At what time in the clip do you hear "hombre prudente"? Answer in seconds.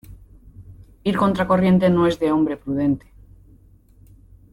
2.31-3.05